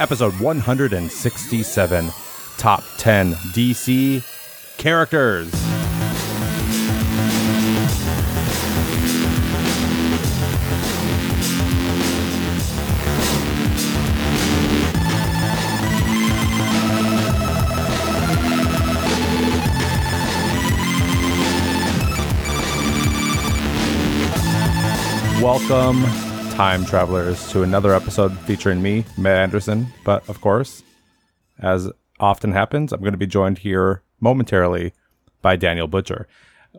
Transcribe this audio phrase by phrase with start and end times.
[0.00, 2.10] episode 167
[2.56, 4.22] Top 10 DC
[4.76, 5.52] Characters.
[25.40, 26.02] Welcome,
[26.58, 29.86] time travelers, to another episode featuring me, Matt Anderson.
[30.02, 30.82] But of course,
[31.60, 31.88] as
[32.18, 34.92] often happens, I'm going to be joined here momentarily
[35.40, 36.26] by Daniel Butcher.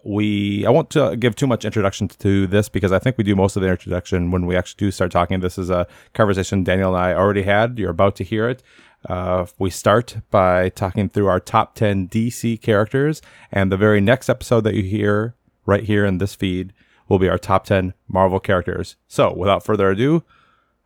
[0.03, 3.37] We I won't uh, give too much introduction to this because I think we do
[3.37, 5.39] most of the introduction when we actually do start talking.
[5.39, 7.79] This is a conversation Daniel and I already had.
[7.79, 8.61] You're about to hear it.
[9.07, 14.27] Uh, we start by talking through our top 10 DC characters, and the very next
[14.27, 15.35] episode that you hear
[15.65, 16.73] right here in this feed
[17.09, 18.95] will be our top 10 Marvel characters.
[19.07, 20.23] So, without further ado,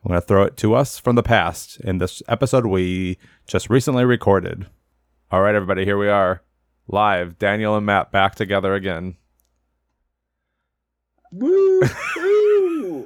[0.04, 3.70] I'm going to throw it to us from the past in this episode we just
[3.70, 4.66] recently recorded.
[5.32, 6.42] All right, everybody, here we are.
[6.88, 9.16] Live, Daniel and Matt back together again.
[11.32, 11.82] Woo!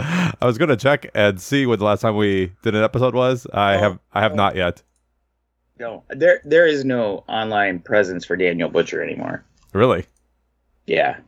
[0.00, 3.14] I was going to check and see when the last time we did an episode
[3.14, 3.46] was.
[3.52, 4.36] I Oh, have I have oh.
[4.36, 4.82] not yet.
[5.78, 9.44] no, there there is no online presence for Daniel Butcher anymore.
[9.74, 10.06] Really?
[10.86, 11.18] Yeah,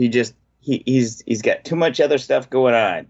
[0.00, 3.06] he just he, he's he's got too much other stuff going on.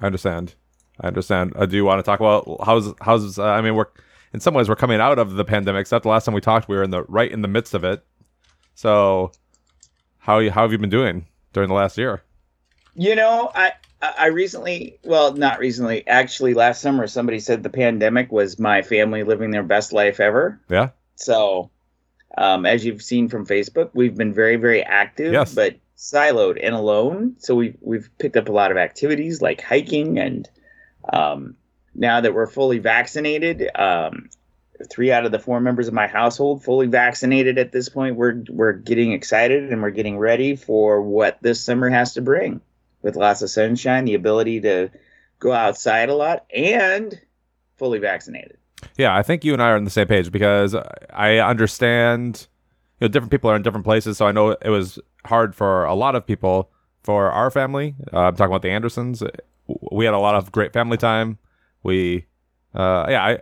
[0.00, 0.54] I understand.
[1.00, 1.52] I understand.
[1.56, 3.38] Uh, do you want to talk about how's how's?
[3.38, 3.86] Uh, I mean, we're
[4.34, 5.80] in some ways we're coming out of the pandemic.
[5.80, 7.84] Except the last time we talked, we were in the right in the midst of
[7.84, 8.04] it.
[8.74, 9.32] So,
[10.18, 12.22] how you how have you been doing during the last year?
[12.94, 17.70] You know, I I I recently, well, not recently, actually, last summer, somebody said the
[17.70, 20.60] pandemic was my family living their best life ever.
[20.68, 20.90] Yeah.
[21.14, 21.70] So,
[22.36, 25.54] um, as you've seen from Facebook, we've been very, very active, Yes.
[25.54, 27.36] but siloed and alone.
[27.38, 30.48] So we've we've picked up a lot of activities like hiking, and
[31.12, 31.56] um,
[31.94, 34.28] now that we're fully vaccinated, um,
[34.90, 38.16] three out of the four members of my household fully vaccinated at this point.
[38.16, 42.60] We're we're getting excited and we're getting ready for what this summer has to bring,
[43.02, 44.90] with lots of sunshine, the ability to
[45.38, 47.18] go outside a lot, and
[47.76, 48.58] fully vaccinated.
[48.96, 50.74] Yeah, I think you and I are on the same page because
[51.10, 52.46] I understand,
[53.00, 54.16] know, different people are in different places.
[54.18, 56.70] So I know it was hard for a lot of people.
[57.02, 59.22] For our family, uh, I'm talking about the Andersons.
[59.92, 61.38] We had a lot of great family time.
[61.84, 62.26] We,
[62.74, 63.38] uh, yeah, I,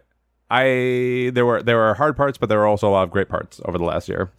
[0.51, 3.31] I there were there were hard parts, but there were also a lot of great
[3.31, 4.31] parts over the last year.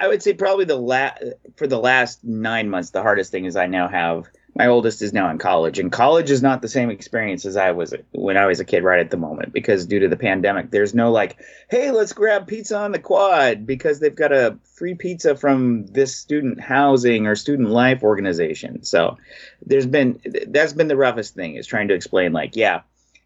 [0.00, 1.22] I would say probably the last
[1.54, 5.12] for the last nine months, the hardest thing is I now have my oldest is
[5.12, 8.46] now in college, and college is not the same experience as I was when I
[8.46, 11.38] was a kid right at the moment because due to the pandemic, there's no like,
[11.70, 16.16] hey, let's grab pizza on the quad because they've got a free pizza from this
[16.16, 18.82] student housing or student life organization.
[18.82, 19.16] So
[19.64, 22.80] there's been that's been the roughest thing is trying to explain like, yeah,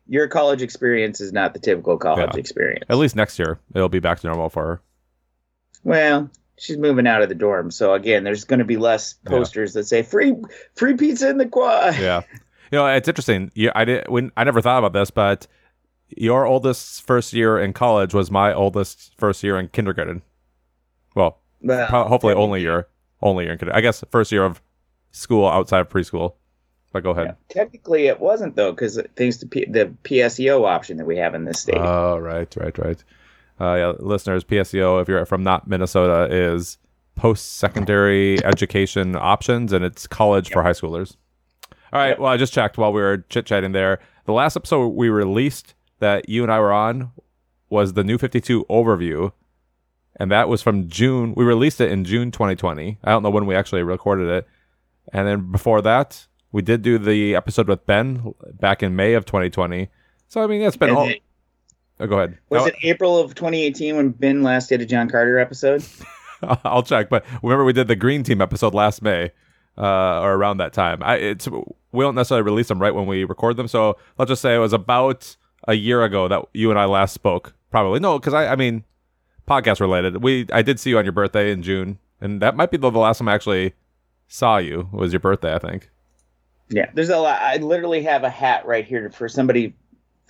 [0.06, 2.40] your college experience is not the typical college Yeah.
[2.40, 2.84] experience.
[2.90, 4.80] At least next year, it'll be back to normal for her.
[5.82, 9.30] Well, she's moving out of the dorm, so again, there's going to be less Yeah.
[9.30, 10.34] posters that say "free
[10.76, 12.22] free pizza in the quad." Yeah,
[12.70, 13.50] you know, it's interesting.
[13.54, 15.46] You, I did when I never thought about this, but
[16.08, 20.22] your oldest first year in college was my oldest first year in kindergarten.
[21.14, 22.86] Well, Well, Pro- hopefully only year
[23.22, 23.78] only year in kindergarten.
[23.78, 24.60] I guess first year of
[25.12, 26.34] school outside of preschool.
[26.92, 27.26] But go ahead.
[27.28, 27.34] yeah.
[27.48, 31.44] Technically, it wasn't though, because thanks to P- the PSEO option that we have in
[31.46, 31.78] this state.
[31.78, 33.02] Oh, right, right, right.
[33.62, 36.78] Uh, yeah, listeners, PSEO, if you're from not Minnesota, is
[37.14, 41.16] post secondary education options, and it's college for high schoolers.
[41.92, 42.08] All right.
[42.10, 42.18] Yep.
[42.18, 44.00] Well, I just checked while we were chit chatting there.
[44.24, 47.12] The last episode we released that you and I were on
[47.70, 49.32] was the New 52 overview,
[50.16, 51.32] and that was from June.
[51.36, 52.98] We released it in June 2020.
[53.04, 54.48] I don't know when we actually recorded it.
[55.12, 59.24] And then before that, we did do the episode with Ben back in May of
[59.24, 59.88] 2020.
[60.28, 61.08] So I mean, it's been all.
[61.08, 61.22] it-
[62.02, 62.36] Oh, go ahead.
[62.50, 65.84] was it April of 2018 when Ben last did a John Carter episode?
[66.64, 67.08] I'll check.
[67.08, 69.30] But remember, we did the Green Team episode last May,
[69.78, 71.00] uh, or around that time.
[71.02, 74.42] I, it's we don't necessarily release them right when we record them, so let's just
[74.42, 75.36] say it was about
[75.68, 77.54] a year ago that you and I last spoke.
[77.70, 78.82] Probably no, because I, I mean,
[79.46, 80.20] podcast related.
[80.22, 82.90] We I did see you on your birthday in June, and that might be the,
[82.90, 83.74] the last time I actually
[84.26, 84.88] saw you.
[84.92, 85.54] Was your birthday?
[85.54, 85.88] I think.
[86.68, 87.40] Yeah, there's a lot.
[87.40, 89.76] I literally have a hat right here for somebody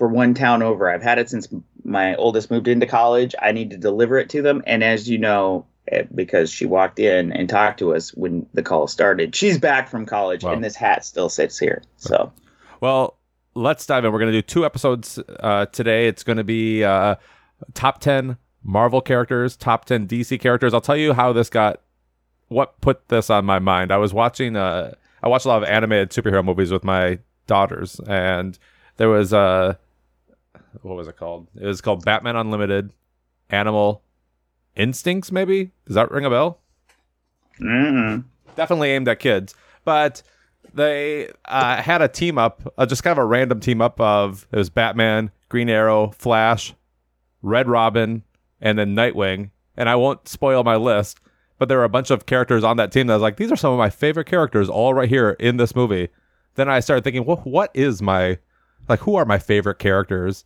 [0.02, 0.90] for one town over.
[0.90, 1.46] I've had it since
[1.84, 3.37] my oldest moved into college.
[3.40, 6.99] I need to deliver it to them, and as you know, eh, because she walked
[6.99, 10.54] in and talked to us when the call started, she's back from college, Wow.
[10.54, 11.82] and this hat still sits here.
[11.99, 12.32] So
[12.81, 13.16] Well,
[13.54, 14.10] let's dive in.
[14.12, 16.08] We're going to do two episodes uh, today.
[16.08, 17.14] It's going to be uh,
[17.75, 20.75] top 10 Marvel characters, top 10 DC characters.
[20.75, 21.81] I'll tell you how this got,
[22.49, 23.93] what put this on my mind.
[23.93, 28.00] I was watching, uh, I watched a lot of animated superhero movies with my daughters,
[28.08, 28.58] and
[28.96, 29.75] there was, uh,
[30.80, 31.48] what was it called?
[31.54, 32.92] It was called Batman Unlimited,
[33.50, 34.02] Animal
[34.74, 35.30] Instincts.
[35.30, 36.58] Maybe does that ring a bell?
[37.60, 38.24] Mm-mm.
[38.56, 39.54] Definitely aimed at kids,
[39.84, 40.22] but
[40.74, 44.46] they uh, had a team up, uh, just kind of a random team up of
[44.50, 46.75] it was Batman, Green Arrow, Flash,
[47.42, 48.22] Red Robin,
[48.60, 49.50] and then Nightwing.
[49.76, 51.20] And I won't spoil my list,
[51.58, 53.52] but there were a bunch of characters on that team that I was like, these
[53.52, 56.08] are some of my favorite characters all right here in this movie.
[56.54, 58.38] Then I started thinking, well, what is my,
[58.88, 60.44] like, who are my favorite characters?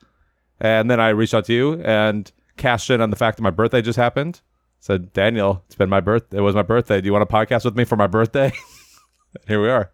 [0.61, 3.51] And then I reached out to you and cashed in on the fact that my
[3.51, 4.41] birthday just happened.
[4.81, 6.33] Said, Daniel, it's been my birth.
[6.33, 7.01] It was my birthday.
[7.01, 8.53] Do you want to podcast with me for my birthday?
[9.49, 9.91] here we are.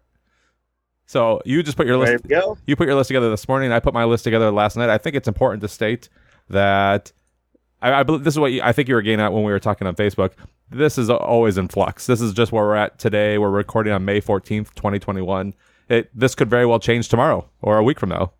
[1.05, 2.27] So you just put your There list.
[2.27, 2.57] go.
[2.65, 3.71] You put your list together this morning.
[3.71, 4.89] I put my list together last night.
[4.89, 6.09] I think it's important to state
[6.49, 7.11] that
[7.81, 9.51] I, I believe this is what you, I think you were getting at when we
[9.51, 10.31] were talking on Facebook.
[10.69, 12.05] This is always in flux.
[12.07, 13.37] This is just where we're at today.
[13.37, 15.53] We're recording on May fourteenth, twenty twenty one.
[15.89, 18.31] It this could very well change tomorrow or a week from now.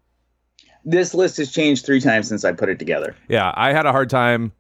[0.85, 3.15] This list has changed three times since I put it together.
[3.29, 4.51] Yeah, I had a hard time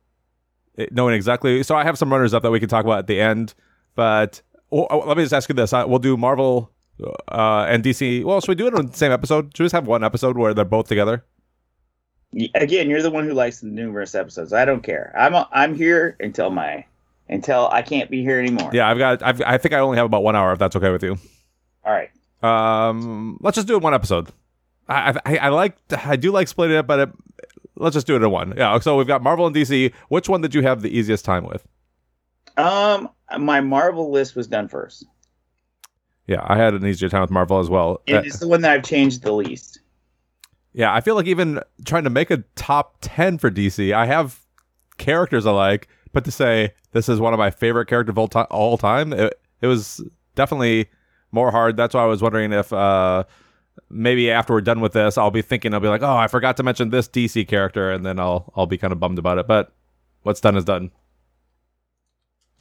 [0.77, 1.63] eh, knowing exactly.
[1.63, 3.53] So I have some runners up that we can talk about at the end.
[3.95, 4.41] But
[4.71, 6.71] oh, oh, let me just ask you this: I, We'll do Marvel
[7.31, 8.23] uh, and DC.
[8.23, 9.55] Well, should we do it on the same episode?
[9.55, 11.23] Should we just have one episode where they're both together?
[12.55, 14.53] Again, you're the one who likes the numerous episodes.
[14.53, 15.13] I don't care.
[15.15, 16.85] I'm i I'm here until my
[17.29, 18.71] until I can't be here anymore.
[18.73, 19.21] Yeah, I've got.
[19.21, 20.51] I've, I think I only have about one hour.
[20.53, 21.17] If that's okay with you.
[21.85, 22.09] All right.
[22.41, 24.29] Um, let's just do it one episode.
[24.89, 25.77] I I, I like.
[26.05, 27.09] I do like splitting it, but it,
[27.75, 28.53] let's just do it in one.
[28.57, 28.77] Yeah.
[28.79, 29.93] So we've got Marvel and DC.
[30.09, 31.65] Which one did you have the easiest time with?
[32.57, 33.09] Um,
[33.39, 35.05] my Marvel list was done first.
[36.27, 38.01] Yeah, I had an easier time with Marvel as well.
[38.07, 39.79] And Uh, it's the one that I've changed the least.
[40.73, 44.39] yeah, I feel like even trying to make a top ten for DC, I have
[44.97, 48.29] characters I like, but to say this is one of my favorite characters of all,
[48.51, 50.01] all time, it, it was
[50.35, 50.89] definitely
[51.31, 51.75] more hard.
[51.75, 53.23] That's why I was wondering if uh,
[53.89, 56.57] maybe after we're done with this, I'll be thinking I'll be like, oh, I forgot
[56.57, 59.47] to mention this DC character, and then I'll I'll be kind of bummed about it.
[59.47, 59.71] But
[60.23, 60.91] what's done is done.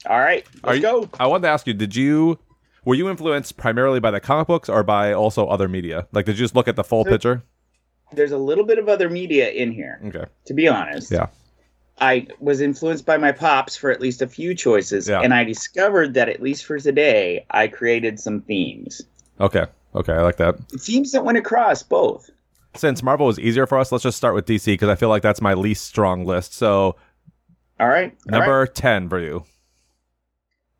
[0.07, 1.09] All right, let's you- go.
[1.21, 2.39] I wanted to ask you, did you
[2.85, 6.09] were you influenced primarily by the comic books or by also other media?
[6.13, 7.43] Like, did you just look at the full So- picture?
[8.15, 10.25] There's a little bit of other media in here, Okay.
[10.45, 11.11] to be honest.
[11.11, 11.29] Yeah.
[11.99, 15.21] I was influenced by my pops for at least a few choices, Yeah.
[15.21, 19.01] and I discovered that at least for today, I created some themes.
[19.41, 19.65] Okay.
[19.95, 20.13] Okay.
[20.13, 20.59] I like that.
[20.71, 22.31] Themes that went across both.
[22.75, 25.23] Since Marvel was easier for us, let's just start with DC because I feel like
[25.23, 26.55] that's my least strong list.
[26.55, 26.97] So
[27.79, 28.17] All right.
[28.33, 28.75] all number right.
[28.75, 29.45] ten for you.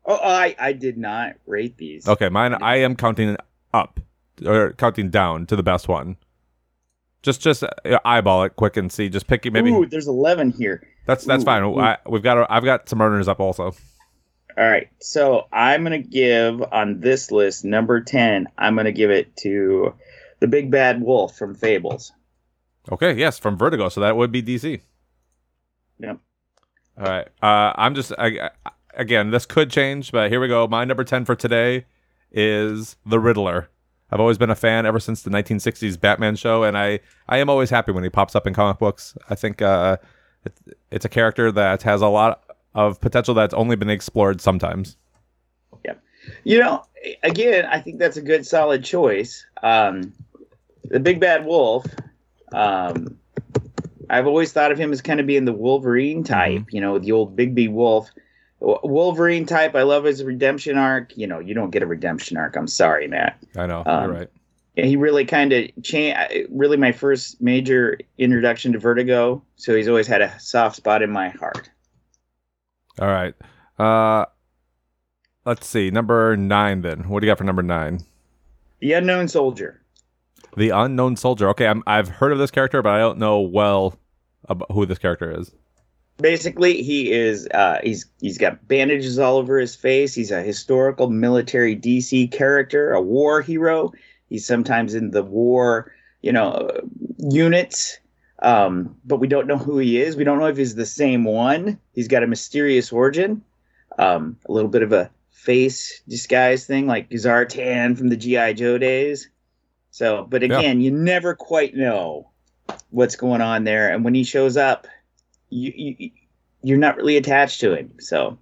[0.05, 2.07] Oh, I I did not rate these.
[2.07, 2.55] Okay, mine.
[2.55, 3.37] I am counting
[3.73, 3.99] up
[4.45, 6.17] or counting down to the best one.
[7.21, 9.07] Just just uh, eyeball it quick and see.
[9.07, 9.71] Just pick maybe.
[9.71, 10.85] Ooh, there's 11 here.
[11.05, 11.63] that's that's ooh, fine.
[11.79, 12.49] I, we've got.
[12.49, 13.73] I've got some runners up also.
[14.57, 14.89] All right.
[14.99, 19.35] So I'm going to give on this list, number 10, I'm going to give it
[19.37, 19.93] to
[20.39, 22.11] the big bad wolf from Fables.
[22.91, 23.13] Okay.
[23.13, 23.89] Yes, from Vertigo.
[23.89, 24.81] So that would be DC.
[25.99, 26.19] Yep.
[26.97, 27.27] All right.
[27.41, 29.31] Uh, I'm just I, I- again.
[29.31, 30.67] This could change, but here we go.
[30.67, 31.85] My number ten for today
[32.31, 33.69] is the Riddler.
[34.11, 37.49] I've always been a fan ever since the 1960s Batman show, and I I am
[37.49, 39.17] always happy when he pops up in comic books.
[39.29, 39.97] I think uh,
[40.45, 40.61] it's
[40.91, 42.42] it's a character that has a lot
[42.75, 44.97] of potential that's only been explored sometimes.
[45.85, 45.93] Yeah.
[46.43, 46.83] You know,
[47.23, 49.45] again, I think that's a good, solid choice.
[49.61, 50.13] Um,
[50.85, 51.85] the big bad wolf.
[52.53, 53.17] Um,
[54.09, 56.65] I've always thought of him as kind of being the Wolverine type.
[56.71, 58.09] You know, the old Bigby Wolf.
[58.59, 59.75] Wolverine type.
[59.75, 61.17] I love his redemption arc.
[61.17, 62.55] You know, you don't get a redemption arc.
[62.55, 63.37] I'm sorry, Matt.
[63.57, 64.29] I know Um, you're right.
[64.75, 66.17] he really kind of changed
[66.49, 71.11] really my first major introduction to vertigo so he's always had a soft spot in
[71.11, 71.69] my heart
[72.99, 73.33] All right.
[73.79, 74.25] Uh,
[75.45, 75.89] let's see.
[75.91, 76.81] Number nine.
[76.81, 77.99] Then what do you got for number nine?
[78.79, 79.81] the unknown soldier
[80.57, 81.47] The unknown soldier.
[81.49, 83.97] Okay, I'm, I've heard of this character, but I don't know well
[84.49, 85.51] about who this character is.
[86.17, 91.09] basically he is uh, he's he's got bandages all over his face he's a historical
[91.09, 93.91] military dc character a war hero
[94.29, 96.69] he's sometimes in the war you know
[97.17, 97.97] units
[98.43, 100.15] um, but we don't know who he is.
[100.15, 101.79] We don't know if he's the same one.
[101.93, 103.41] He's got a mysterious origin
[103.97, 108.53] um, a little bit of a face disguise thing like zartan from the G.I.
[108.53, 109.29] Joe days.
[109.91, 110.59] So but Yeah.
[110.59, 112.29] again you never quite know
[112.89, 113.91] what's going on there.
[113.91, 114.87] And when he shows up
[115.49, 116.11] you, you
[116.63, 117.91] you're not really attached to him.
[117.99, 118.37] So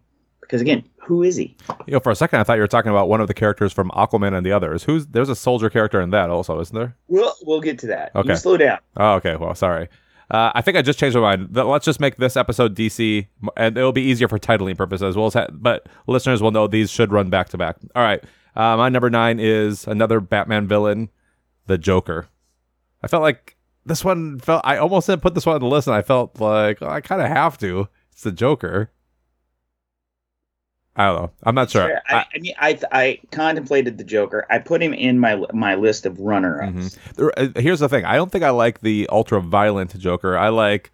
[0.51, 1.55] because again, who is he?
[1.87, 3.71] You know, for a second, I thought you were talking about one of the characters
[3.71, 4.83] from Aquaman and the others.
[4.83, 6.97] Who's there's a soldier character in that also, isn't there?
[7.07, 8.11] We'll we'll get to that.
[8.13, 8.31] Okay.
[8.31, 8.79] You slow down.
[8.97, 9.37] Oh, okay.
[9.37, 9.87] Well, sorry.
[10.29, 11.55] Uh, I think I just changed my mind.
[11.55, 15.15] Let's just make this episode DC, and it'll be easier for titling purposes.
[15.15, 17.77] We'll ha- but listeners will know these should run back to back.
[17.95, 18.21] All right.
[18.53, 21.09] Uh, my number nine is another Batman villain,
[21.67, 22.27] the Joker.
[23.01, 23.55] I felt like
[23.85, 24.61] this one felt.
[24.65, 26.99] I almost didn't put this one on the list, and I felt like oh, I
[26.99, 27.87] kind of have to.
[28.11, 28.91] It's the Joker.
[31.01, 31.31] I don't know.
[31.43, 31.87] I'm not sure.
[31.87, 32.01] Sure.
[32.07, 34.45] I, I mean, I I contemplated the Joker.
[34.49, 36.73] I put him in my my list of runner ups.
[36.95, 37.15] Mhm.
[37.15, 38.05] There- uh, Here's the thing.
[38.05, 40.37] I don't think I like the ultra violent Joker.
[40.37, 40.91] I like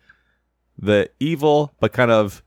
[0.80, 2.44] the evil but kind of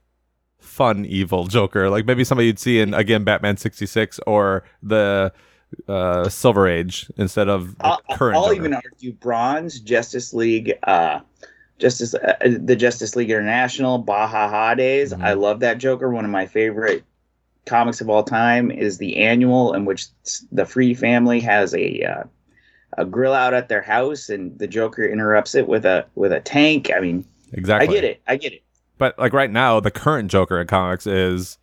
[0.59, 1.89] fun evil Joker.
[1.89, 5.33] Like maybe somebody you'd see in again Batman 66 or the
[5.87, 8.37] uh, Silver Age instead of I'll, current.
[8.37, 8.55] I'll Joker.
[8.55, 11.19] even argue Bronze, Justice League, uh,
[11.79, 15.13] Justice, uh, the Justice League International, Bwa-Ha-Ha days.
[15.13, 15.23] Mhm.
[15.23, 16.09] I love that Joker.
[16.09, 17.03] One of my favorite
[17.65, 20.07] comics of all time is the annual in which
[20.51, 22.23] the Free family has a uh,
[22.97, 26.41] a grill out at their house, and the Joker interrupts it with a with a
[26.41, 26.91] tank.
[26.95, 27.87] I mean, exactly.
[27.87, 28.21] I get it.
[28.27, 28.63] I get it.
[28.97, 31.57] But like right now, the current Joker in comics is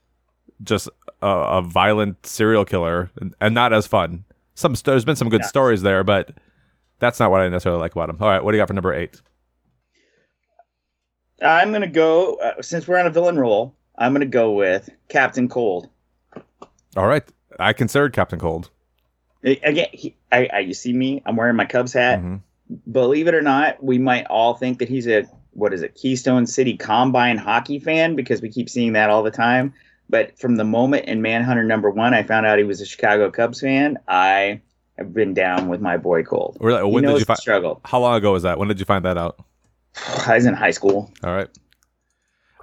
[0.65, 0.89] just
[1.23, 4.25] a, a violent serial killer and, and not as fun.
[4.55, 5.47] Some there's been some good Yeah.
[5.47, 6.33] stories there, but
[6.99, 8.17] that's not what I necessarily like about him.
[8.21, 9.21] All right, what do you got for number eight?
[11.41, 13.75] I'm gonna go uh, since we're on a villain roll.
[13.99, 15.89] I'm gonna go with Captain Cold.
[16.97, 17.25] All right,
[17.59, 18.71] I considered Captain Cold.
[19.43, 21.23] Again, he, I, I, you see me.
[21.27, 22.21] I'm wearing my Cubs hat.
[22.21, 22.41] Mhm.
[22.91, 26.47] believe it or not, we might all think that he's a what is it, Keystone
[26.47, 29.75] City Combine hockey fan because we keep seeing that all the time.
[30.09, 33.31] But from the moment in Manhunter number one, I found out he was a Chicago
[33.31, 33.99] Cubs fan.
[34.07, 34.61] I
[34.97, 36.57] have been down with my boy Cold.
[36.61, 36.83] Really?
[36.85, 37.39] He When did you find?
[37.39, 37.81] struggle.
[37.85, 38.59] How long ago was that?
[38.59, 39.45] When did you find that out?
[40.27, 41.11] I was in high school.
[41.25, 41.49] All right.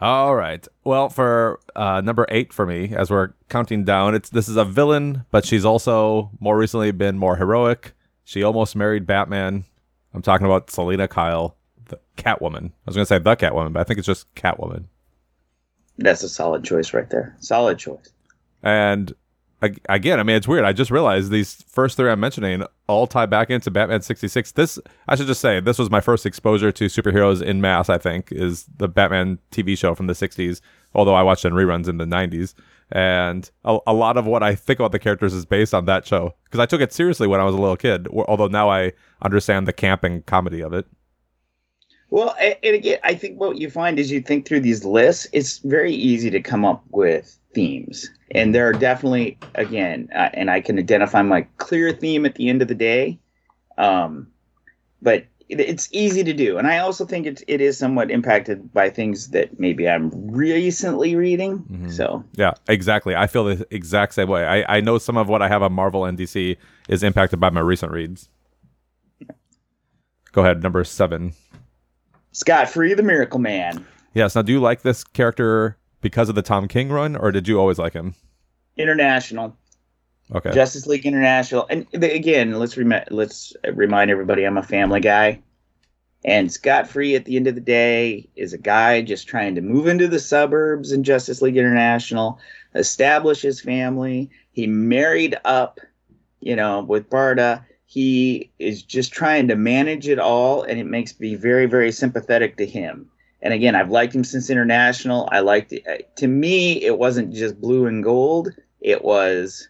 [0.02, 0.68] All right.
[0.84, 4.66] Well, for uh, number eight for me, as we're counting down, it's this is a
[4.66, 7.94] villain, but she's also more recently been more heroic.
[8.26, 9.64] She almost married Batman.
[10.14, 12.66] I'm talking about Selina Kyle, the Catwoman.
[12.68, 14.86] I was going to say the Catwoman, but I think it's just Catwoman.
[15.98, 17.36] That's a solid choice right there.
[17.40, 18.12] Solid choice.
[18.64, 19.14] And
[19.90, 20.66] again, I mean, it's weird.
[20.66, 24.52] I just realized these first three I'm mentioning all tie back into Batman 66.
[24.54, 27.98] This, I should just say, this was my first exposure to superheroes in mass, I
[27.98, 30.62] think, is the Batman TV show from the 60s,
[30.94, 32.54] although I watched in reruns in the 90s.
[32.92, 36.06] And a, a lot of what I think about the characters is based on that
[36.06, 38.94] show because I took it seriously when I was a little kid, although now I
[39.22, 40.86] understand the camp and comedy of it.
[42.16, 45.58] Well, and again, I think what you find is you think through these lists, it's
[45.58, 48.10] very easy to come up with themes.
[48.32, 52.48] And there are definitely, again, uh, and I can identify my clear theme at the
[52.48, 53.20] end of the day.
[53.78, 54.28] Um,
[55.02, 56.58] but it, it's easy to do.
[56.58, 61.18] And I also think it, it is somewhat impacted by things that maybe I'm recently
[61.18, 61.66] reading.
[61.70, 61.92] Mhm.
[61.92, 63.14] So, Yeah, exactly.
[63.14, 64.46] I feel the exact same way.
[64.46, 66.56] I, I know some of what I have on Marvel and DC
[66.88, 68.30] is impacted by my recent reads.
[70.32, 71.34] Go ahead, number seven.
[72.36, 74.34] Scott Free, the Miracle Man, Yes.
[74.34, 77.60] Now, do you like this character because of the Tom King run, or did you
[77.60, 78.16] always like him?
[78.78, 79.56] International.
[80.34, 80.54] Okay.
[80.54, 82.76] Justice League International, and the, again, let's
[83.12, 85.40] let's remind everybody I'm a family guy,
[86.24, 89.62] and Scott Free at the end of the day is a guy just trying to
[89.62, 92.40] move into the suburbs in Justice League International,
[92.74, 94.32] establish his family.
[94.52, 95.80] He married up,
[96.40, 97.64] you know, with Barda.
[97.86, 102.58] He is just trying to manage it all, and it makes me very, very sympathetic
[102.58, 103.10] to him.
[103.42, 105.30] And again, I've liked him since International.
[105.32, 106.16] I liked it.
[106.18, 108.50] To me, it wasn't just blue and gold;
[108.82, 109.68] it was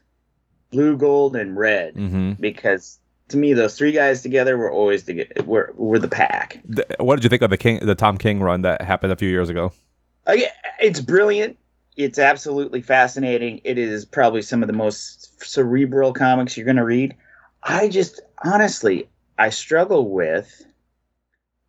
[0.71, 2.33] blue, gold, and red mm-hmm.
[2.33, 6.61] because to me those three guys together were always the were, were the pack.
[6.99, 9.29] what did you think of the King, the Tom King run that happened a few
[9.29, 9.71] years ago?
[10.27, 11.57] Uh, yeah, it's brilliant.
[11.95, 13.61] It's absolutely fascinating.
[13.63, 17.15] It is probably some of the most cerebral comics you're going to read.
[17.65, 20.65] I just honestly, I struggle with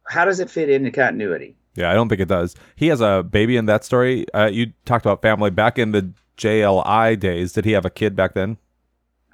[0.07, 1.57] how does it fit into continuity.
[1.75, 2.55] Yeah, I don't think it does.
[2.76, 4.26] He has a baby in that story.
[4.33, 7.53] Uh, you talked about family back in the JLI days.
[7.53, 8.57] Did he have a kid back then?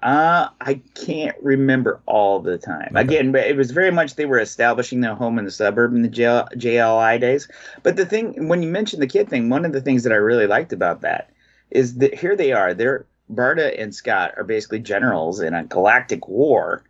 [0.03, 2.89] Uh, I can't remember all the time.
[2.91, 3.01] Okay.
[3.01, 6.03] Again, but it was very much they were establishing their home in the suburb in
[6.03, 7.47] the JL, JLI days.
[7.85, 10.17] But the thing, when you mentioned the kid thing, one of the things that I
[10.17, 11.31] really liked about that
[11.71, 12.75] is that here they are.
[12.75, 16.85] They're Barda and Scott are basically generals in a galactic war,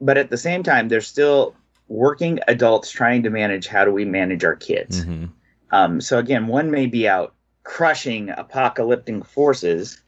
[0.00, 1.54] but at the same time, they're still
[1.88, 5.04] working adults trying to manage how do we manage our kids.
[5.04, 5.26] Mm-hmm.
[5.70, 10.00] Um, so again, one may be out crushing apocalyptic forces,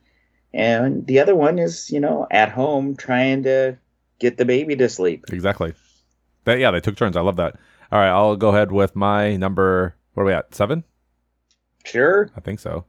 [0.54, 3.76] and the other one is, you know, at home trying to
[4.18, 5.24] get the baby to sleep.
[5.30, 5.74] Exactly.
[6.44, 7.16] But yeah, they took turns.
[7.16, 7.56] I love that.
[7.92, 9.96] All right, I'll go ahead with my number.
[10.14, 10.54] What are we at?
[10.54, 10.84] Seven?
[11.84, 12.30] Sure.
[12.36, 12.84] I think so.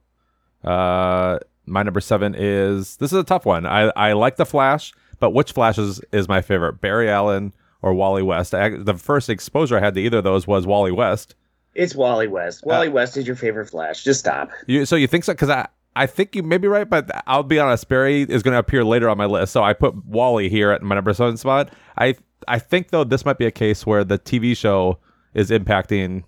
[0.64, 3.66] Uh, my number seven is this is a tough one.
[3.66, 6.80] I I like the Flash, but which Flash is, is my favorite?
[6.80, 8.54] Barry Allen or Wally West?
[8.54, 11.34] I, the first exposure I had to either of those was Wally West.
[11.74, 12.66] It's Wally West.
[12.66, 14.02] Wally West is your favorite Flash.
[14.02, 14.50] Just stop.
[14.66, 15.32] You, so you think so?
[15.32, 17.88] Because I I think you may be right, but I'll be honest.
[17.88, 20.82] Barry is going to appear later on my list, so I put Wally here at
[20.82, 21.72] my number seven spot.
[21.96, 24.98] I I think though this might be a case where the TV show
[25.34, 26.24] is impacting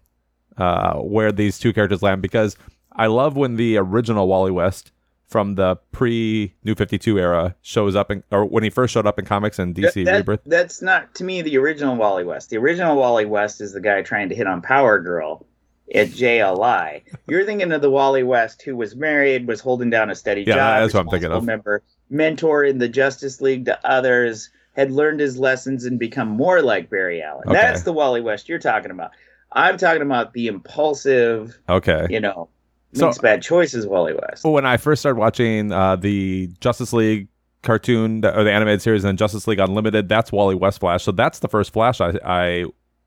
[0.57, 2.57] uh, where these two characters land because
[2.93, 4.93] I love when the original Wally West
[5.31, 9.07] from the pre New Fifty Two era shows up in, or when he first showed
[9.07, 10.41] up in comics and DC That- that- Rebirth.
[10.45, 12.51] That's not to me the original Wally West.
[12.51, 15.47] The original Wally West is the guy trying to hit on Power Girl
[15.95, 17.03] at JLI.
[17.29, 20.55] You're thinking of the Wally West who was married, was holding down a steady Yeah,
[20.57, 21.45] job, that's what I'm thinking of.
[21.45, 26.63] Member, mentor in the Justice League to others, had learned his lessons and become more
[26.63, 27.43] like Barry Allen.
[27.49, 27.55] Okay.
[27.55, 29.11] That's the Wally West you're talking about.
[29.53, 32.07] I'm talking about the impulsive, Okay.
[32.09, 32.49] you know,
[32.95, 34.45] So- makes bad choices Wally West.
[34.45, 37.29] when I first started watching uh, the Justice League
[37.63, 41.05] cartoon or the animated series and Justice League Unlimited, that's Wally West Flash.
[41.05, 42.65] So that's the first Flash I, I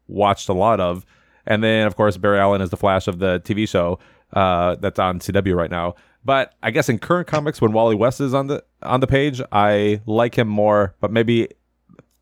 [0.07, 1.05] watched a lot of.
[1.45, 3.99] And then, of course, Barry Allen is the Flash of the TV show
[4.31, 5.95] uh, that's on CW right now.
[6.23, 9.41] But I guess in current comics, when Wally West is on the on the page,
[9.51, 10.95] I like him more.
[11.01, 11.49] But maybe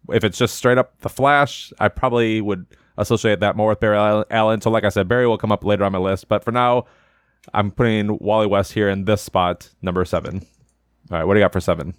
[0.09, 2.65] if it's just straight up the Flash, I probably would
[2.97, 4.61] associate that more with Barry Allen.
[4.61, 6.27] So, like I said, Barry will come up later on my list.
[6.27, 6.85] But for now,
[7.53, 10.45] I'm putting Wally West here in this spot, number seven.
[11.11, 11.93] All right, what do you got for seven?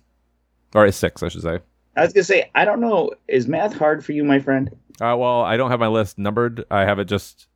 [0.75, 1.59] Or six, I should say.
[1.97, 4.71] I was gonna say, I don't know, is math hard for you, my friend?
[5.01, 6.65] Uh, well, I don't have my list numbered.
[6.71, 7.47] I have it just,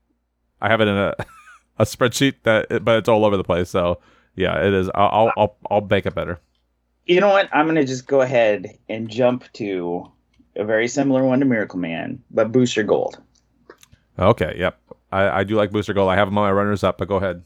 [0.60, 1.14] I have it in a,
[1.78, 3.70] a spreadsheet that, but it's all over the place.
[3.70, 4.00] So
[4.36, 4.88] yeah, it is.
[4.94, 6.38] I'll, I'll, I'll, I'll make it better.
[7.06, 7.48] You know what?
[7.52, 10.10] I'm going to just go ahead and jump to
[10.56, 13.20] a very similar one to Miracle Man, but Booster Gold.
[14.18, 14.54] Okay.
[14.58, 14.78] Yep.
[15.12, 16.10] I, I do like Booster Gold.
[16.10, 17.42] I have them on my runners up, but go ahead.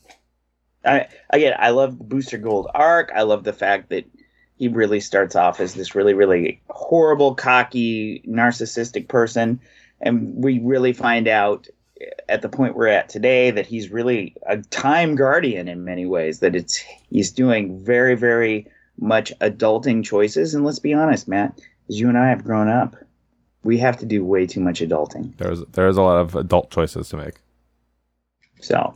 [0.84, 3.10] I again, I love the Booster Gold arc.
[3.14, 4.06] I love the fact that
[4.56, 9.60] he really starts off as this really, really horrible, cocky, narcissistic person,
[10.00, 11.68] and we really find out
[12.28, 16.40] at the point we're at today that he's really a time guardian in many ways.
[16.40, 16.76] That it's
[17.10, 18.66] he's doing very, very
[18.98, 20.54] much adulting choices.
[20.54, 22.96] And let's be honest, Matt, as you and I have grown up,
[23.62, 25.36] we have to do way too much adulting.
[25.36, 27.34] There's there's a lot of adult choices to make.
[28.60, 28.94] So,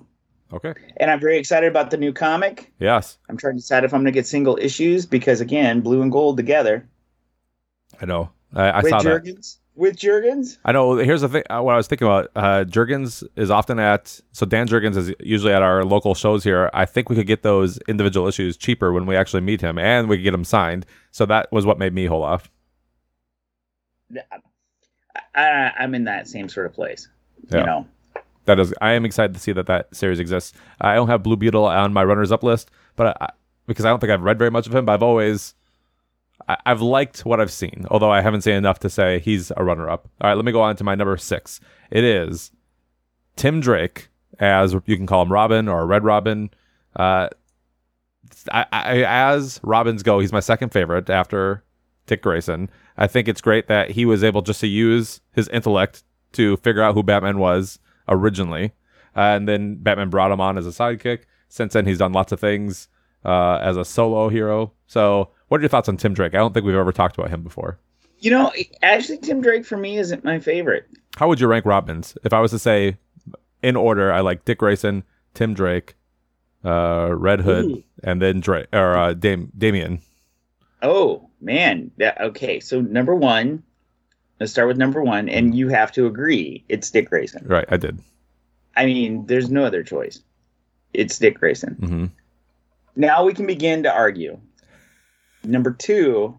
[0.54, 0.74] Okay.
[0.98, 2.72] and I'm very excited about the new comic.
[2.78, 6.02] Yes, I'm trying to decide if I'm going to get single issues because again, blue
[6.02, 6.88] and gold together
[8.00, 8.30] I know.
[8.54, 9.24] I, I with saw that.
[9.24, 9.58] Jurgens.
[9.76, 10.94] With Jurgens, I know.
[10.94, 11.42] Here's the thing.
[11.50, 12.30] Uh, what I was thinking about.
[12.36, 14.20] Uh, Jurgens is often at.
[14.30, 16.70] So Dan Jurgens is usually at our local shows here.
[16.72, 20.08] I think we could get those individual issues cheaper when we actually meet him, and
[20.08, 20.86] we could get them signed.
[21.10, 22.48] So that was what made me hold off.
[25.34, 27.08] I, I'm in that same sort of place.
[27.50, 27.58] Yeah.
[27.58, 27.86] You know,
[28.46, 28.74] That is.
[28.80, 30.52] I am excited to see that that series exists.
[30.80, 33.30] I don't have Blue Beetle on my runners-up list, but I,
[33.66, 34.84] because I don't think I've read very much of him.
[34.84, 35.54] But I've always.
[36.48, 39.64] I, I've liked what I've seen, although I haven't seen enough to say he's a
[39.64, 40.08] runner-up.
[40.20, 41.60] All right, let me go on to my number six.
[41.90, 42.50] It is
[43.36, 46.50] Tim Drake, as you can call him Robin or Red Robin.
[46.96, 47.28] Uh,
[48.52, 51.62] I, I, as Robins go, he's my second favorite after
[52.06, 52.68] Dick Grayson.
[52.96, 56.82] I think it's great that he was able just to use his intellect to figure
[56.82, 57.78] out who Batman was
[58.08, 58.72] originally,
[59.16, 61.20] uh, and then Batman brought him on as a sidekick.
[61.48, 62.88] Since then, he's done lots of things
[63.24, 64.72] uh, as a solo hero.
[64.86, 66.34] So, what are your thoughts on Tim Drake?
[66.34, 67.78] I don't think we've ever talked about him before.
[68.18, 70.88] you know, actually, Tim Drake for me isn't my favorite.
[71.16, 72.16] How would you rank Robins?
[72.24, 72.96] If I was to say
[73.62, 75.94] in order, I like Dick Grayson, Tim Drake,
[76.64, 77.84] uh, Red Hood, Ooh.
[78.02, 80.00] and then Drake or uh, Dam- Damian.
[80.82, 82.58] Oh man, that, okay.
[82.60, 83.62] So number one,
[84.44, 87.46] let's start with number one, and you have to agree it's Dick Grayson.
[87.46, 87.98] Right, I did.
[88.76, 90.20] I mean, there's no other choice.
[90.92, 91.74] It's Dick Grayson.
[91.76, 92.04] hmm
[92.94, 94.38] Now we can begin to argue.
[95.44, 96.38] Number two,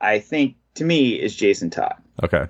[0.00, 1.94] I think to me is Jason Todd.
[2.22, 2.46] Okay.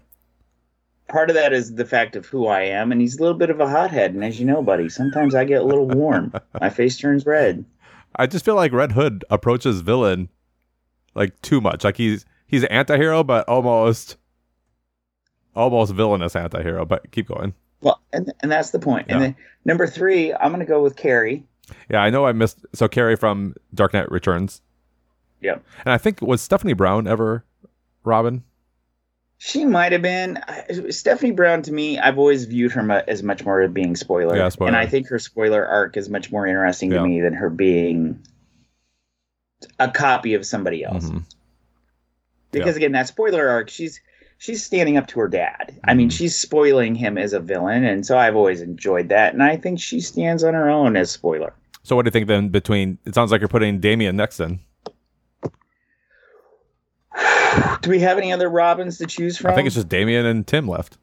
[1.09, 3.51] Part of that is the fact of who I am, and he's a little bit
[3.51, 4.15] of a hothead.
[4.15, 6.33] And as you know, buddy, sometimes I get a little warm.
[6.61, 7.65] My face turns red.
[8.15, 10.29] I just feel like Red Hood approaches villain
[11.17, 11.83] like too much.
[11.83, 14.17] Like he's he's an anti-hero, but almost
[15.59, 16.85] almost villainous anti-hero.
[16.87, 17.55] But keep going.
[17.81, 19.07] Well, and and that's the point.
[19.09, 19.27] And Yeah.
[19.27, 21.45] then number three, I'm going to go with Carrie.
[21.91, 22.65] Yeah, I know I missed.
[22.75, 24.63] So Carrie from Dark Knight Returns,
[25.41, 27.45] yeah and I think was Stephanie Brown ever
[28.05, 28.43] Robin?
[29.41, 30.41] She might have been
[30.91, 31.63] Stephanie Brown.
[31.63, 34.69] To me, I've always viewed her as much more of being spoiler, Yeah, spoiler.
[34.69, 36.99] and I think her spoiler arc is much more interesting Yeah.
[37.03, 38.19] to me than her being
[39.79, 41.05] a copy of somebody else.
[41.09, 41.23] Mhm.
[42.51, 44.01] Because again, that spoiler arc, she's
[44.39, 45.75] she's standing up to her dad.
[45.85, 46.13] I mean, Mhm.
[46.13, 49.33] she's spoiling him as a villain, and so I've always enjoyed that.
[49.35, 51.53] And I think she stands on her own as spoiler.
[51.83, 52.49] So what do you think then?
[52.49, 54.61] Between it sounds like you're putting Damian next then.
[57.83, 59.51] Do we have any other Robins to choose from?
[59.53, 60.99] I think it's just Damian and Tim left.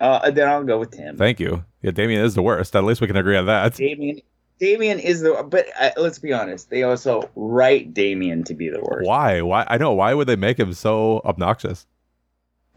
[0.00, 1.16] Uh, then I'll go with Tim.
[1.16, 1.64] Thank you.
[1.82, 2.74] Yeah, Damian is the worst.
[2.76, 3.74] At least we can agree on that.
[3.74, 4.20] Damian.
[4.58, 6.70] Damian is the, but uh, let's be honest.
[6.70, 9.06] They also write Damian to be the worst.
[9.06, 9.42] Why?
[9.42, 9.66] Why?
[9.68, 9.92] I know.
[9.92, 11.86] Why would they make him so obnoxious?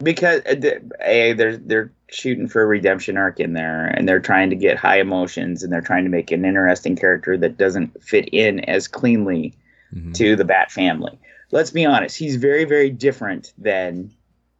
[0.02, 4.50] Because uh, a they're they're shooting for a redemption arc in there, and they're trying
[4.50, 8.28] to get high emotions, and they're trying to make an interesting character that doesn't fit
[8.32, 9.54] in as cleanly
[9.94, 10.14] Mhm.
[10.14, 11.18] to the Bat family.
[11.50, 14.10] Let's be honest; he's very, very different than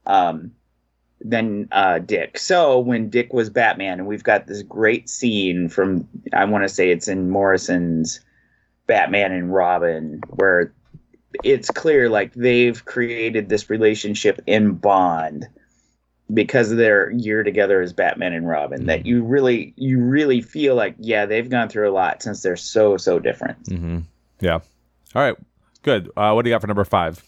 [0.07, 0.53] um,
[1.21, 2.39] than uh, Dick.
[2.39, 6.69] So when Dick was Batman, and we've got this great scene from I want to
[6.69, 8.21] say it's in Morrison's
[8.87, 10.73] Batman and Robin, where
[11.45, 15.47] it's clear like they've created this relationship in bond
[16.33, 18.87] because of their year together as Batman and Robin.
[18.87, 22.57] That you really, you really feel like yeah, they've gone through a lot since they're
[22.57, 23.65] so so different.
[23.65, 23.99] Mm-hmm.
[24.41, 24.61] Yeah.
[25.15, 25.37] All right.
[25.83, 26.11] Good.
[26.17, 27.23] Uh, what do you got for number five?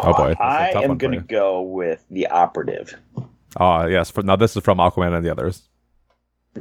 [0.00, 2.96] Oh boy, I am going to go with the operative
[3.56, 4.10] Oh yes.
[4.10, 5.62] For, now this is from Aquaman and the others.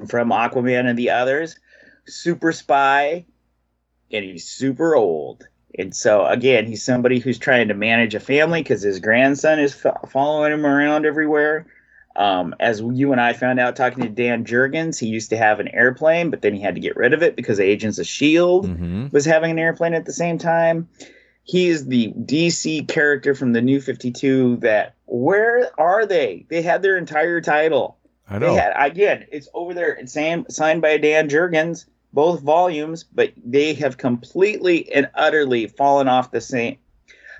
[0.07, 1.57] from Aquaman and the others.
[2.07, 3.25] Super spy,
[4.11, 5.47] and he's super old.
[5.77, 9.73] And so again, he's somebody who's trying to manage a family because his grandson is
[9.73, 11.67] fo- following him around everywhere.
[12.15, 15.59] Um, as you and I found out talking to Dan Jurgens, he used to have
[15.59, 18.65] an airplane, but then he had to get rid of it because Agents of Shield
[18.67, 19.07] Mm-hmm.
[19.11, 20.87] was having an airplane at the same time.
[21.43, 26.45] He is the DC character from the New 52 that where are they?
[26.49, 27.97] They had their entire title.
[28.27, 28.55] I They know.
[28.57, 29.93] had again, it's over there.
[29.93, 36.07] It's signed, signed by Dan Jurgens, both volumes, but they have completely and utterly fallen
[36.07, 36.77] off the same.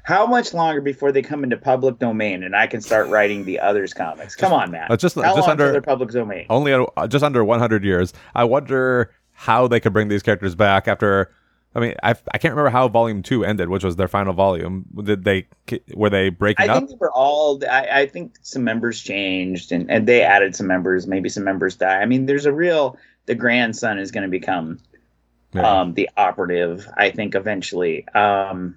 [0.04, 3.60] How much longer before they come into public domain and I can start writing the
[3.60, 4.36] others comics?
[4.36, 4.90] Come on, Matt.
[4.90, 6.46] Uh, just How just long under they're public domain?
[6.50, 8.14] only uh, just under 100 years.
[8.34, 11.32] I wonder how they could bring these characters back after.
[11.76, 14.86] I mean, I, I can't remember how Volume Two ended, which was their final volume.
[15.04, 15.48] Did they
[15.94, 16.78] were they breaking I up?
[16.80, 17.62] think they were all.
[17.70, 21.06] I, I think some members changed and, and they added some members.
[21.06, 22.00] Maybe some members die.
[22.02, 22.98] I mean, there's a real.
[23.28, 24.80] The grandson is going to become
[25.54, 25.82] Yeah.
[25.82, 26.88] um, the operative.
[26.98, 28.08] I think eventually.
[28.10, 28.76] Um,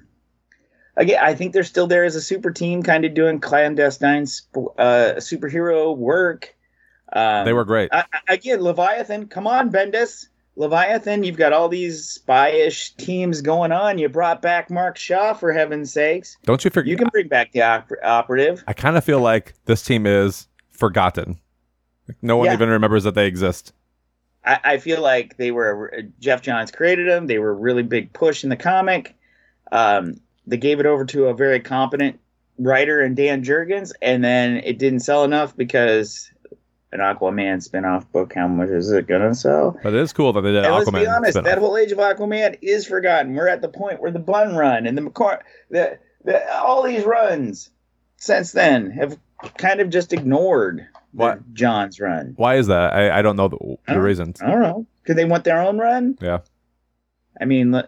[0.97, 4.75] again, I think they're still there as a super team, kind of doing clandestine sp-
[4.79, 6.55] uh, superhero work.
[7.13, 7.89] Um, they were great.
[7.93, 9.27] I, again, Leviathan.
[9.29, 10.29] Come on, Bendis.
[10.57, 13.99] Leviathan, you've got all these spyish teams going on.
[13.99, 16.37] You brought back Mark Shaw for heaven's sakes.
[16.45, 16.91] Don't you forget?
[16.91, 18.63] You can bring back the oper- operative.
[18.67, 21.41] I kind of feel like this team is forgotten.
[22.21, 22.55] No one Yeah.
[22.55, 23.73] even remembers that they exist.
[24.45, 27.27] I, I feel like they were Geoff Johns created them.
[27.27, 29.17] They were a really big push in the comic.
[29.73, 32.19] Um, they gave it over to a very competent
[32.59, 36.31] writer and Dan Jurgens, and then it didn't sell enough because
[36.93, 38.35] an Aquaman spin-off book.
[38.35, 39.79] How much is it gonna sell?
[39.83, 41.45] But it is cool that they did And let's be honest, spin-off.
[41.45, 43.35] that whole age of Aquaman is forgotten.
[43.35, 47.05] We're at the point where the Bunn Run and the McCor, the, the all these
[47.05, 47.71] runs
[48.17, 49.19] since then have
[49.59, 51.53] kind of just ignored What?
[51.55, 52.35] John's run.
[52.37, 52.93] Why is that?
[52.93, 54.41] I, I don't know the, I the don't- reasons.
[54.43, 54.87] I don't know.
[55.03, 56.17] Because they want their own run?
[56.21, 56.41] Yeah.
[57.41, 57.87] I mean, let,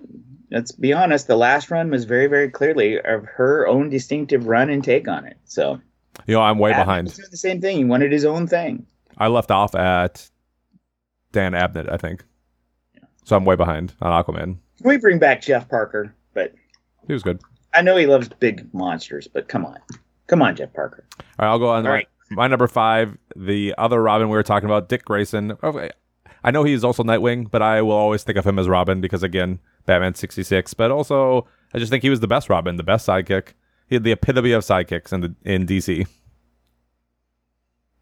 [0.50, 1.26] let's be honest.
[1.26, 5.26] The last run was very, very clearly of her own distinctive run and take on
[5.26, 5.36] it.
[5.44, 5.80] So,
[6.26, 7.08] You know, I'm way behind.
[7.08, 7.76] was doing the same thing.
[7.76, 8.86] He wanted his own thing.
[9.18, 10.28] I left off at
[11.32, 12.24] Dan Abnett, I think.
[13.24, 14.56] So I'm way behind on Aquaman.
[14.82, 16.54] We bring back Jeff Parker, but
[17.06, 17.40] He was good.
[17.74, 19.78] I know he loves big monsters, but come on.
[20.32, 21.04] Come on, Jeff Parker.
[21.20, 21.76] All right, I'll go on.
[21.76, 22.08] All my, right.
[22.30, 25.58] my number five, the other Robin we were talking about, Dick Grayson.
[25.62, 25.90] Oh, okay.
[26.42, 29.22] I know he's also Nightwing, but I will always think of him as Robin because,
[29.22, 30.72] again, Batman 66.
[30.72, 33.48] But also, I just think he was the best Robin, the best sidekick.
[33.88, 36.06] He had the epitome of sidekicks in, the, in DC.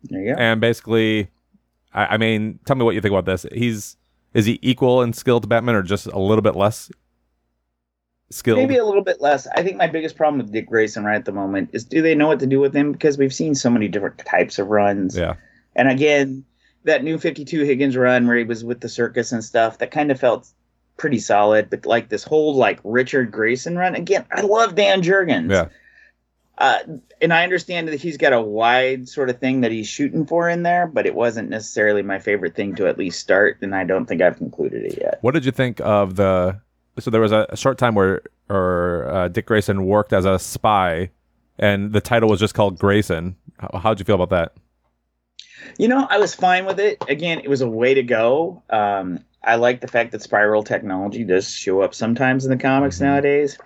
[0.05, 0.40] There you go.
[0.40, 1.31] And basically,
[1.93, 3.45] I, I mean, tell me what you think about this.
[3.53, 3.97] He's
[4.35, 6.93] Is he equal in skill to Batman or just a little bit less
[8.31, 8.59] skilled?
[8.59, 9.47] Maybe a little bit less.
[9.49, 12.14] I think my biggest problem with Dick Grayson right at the moment is do they
[12.14, 12.93] know what to do with him?
[12.93, 15.16] Because we've seen so many different types of runs.
[15.16, 15.35] Yeah.
[15.77, 16.45] And again,
[16.85, 20.11] that new 52 Higgins run where he was with the circus and stuff, that kind
[20.11, 20.49] of felt
[20.97, 21.71] pretty solid.
[21.71, 25.51] But like this whole like Richard Grayson run, again, I love Dan Jurgens.
[25.51, 25.69] Yeah.
[26.61, 26.79] Uh,
[27.23, 30.47] and I understand that he's got a wide sort of thing that he's shooting for
[30.47, 33.85] in there, but it wasn't necessarily my favorite thing to at least start, and I
[33.85, 35.19] don't think I've concluded it yet.
[35.23, 36.61] What did you think of the?
[36.98, 40.38] So there was a, a short time where, or uh, Dick Grayson worked as a
[40.38, 41.11] spy,
[41.59, 43.37] and the title was just called Grayson.
[43.59, 44.55] How, how'd you feel about that?
[45.79, 47.03] You know, I was fine with it.
[47.09, 48.62] Again, it was a way to go.
[48.70, 52.98] Um, I like the fact that Spyral technology does show up sometimes in the comics
[52.98, 53.03] Mhm.
[53.03, 53.59] nowadays,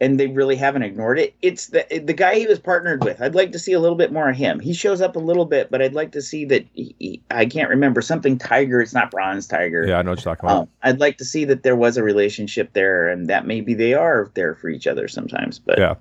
[0.00, 1.34] and they really haven't ignored it.
[1.42, 3.20] It's the the guy he was partnered with.
[3.22, 4.60] I'd like to see a little bit more of him.
[4.60, 6.66] He shows up a little bit, but I'd like to see that.
[6.72, 8.80] He, he- I can't remember something Tiger.
[8.80, 9.86] It's not Bronze Tiger.
[9.86, 10.62] Yeah, I know what you're talking about.
[10.62, 13.94] Um, I'd like to see that there was a relationship there, and that maybe they
[13.94, 15.58] are there for each other sometimes.
[15.58, 15.94] But Yeah.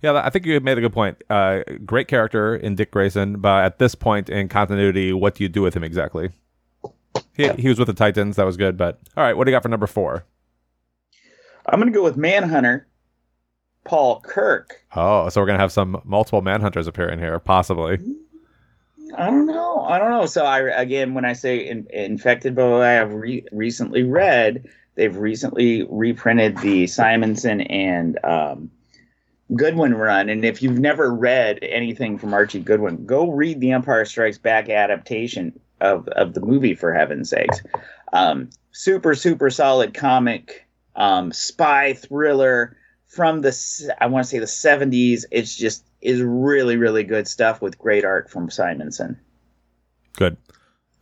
[0.00, 1.22] Yeah, I think you made a good point.
[1.28, 5.48] Uh, great character in Dick Grayson, but at this point in continuity, what do you
[5.48, 6.30] do with him exactly?
[7.34, 8.36] He, he was with the Titans.
[8.36, 8.76] That was good.
[8.76, 10.24] But all right, what do you got for number four?
[11.66, 12.86] I'm going to go with Manhunter,
[13.88, 14.84] Paul Kirk.
[14.94, 17.98] Oh, so we're gonna have some multiple Manhunters appear in here, possibly.
[19.16, 19.80] I don't know.
[19.80, 20.26] I don't know.
[20.26, 25.16] So I again, when I say in, infected boa, I have re- recently read they've
[25.16, 28.70] recently reprinted the Simonson and um,
[29.54, 34.04] Goodwin run, and if you've never read anything from Archie Goodwin, go read the Empire
[34.04, 37.62] Strikes Back adaptation of of the movie for heaven's sakes.
[38.12, 42.76] Um, super super solid comic, um, spy thriller
[43.08, 45.26] from the I want to say the seventies.
[45.30, 49.18] It's just is really really good stuff with great art from Simonson.
[50.16, 50.36] Good.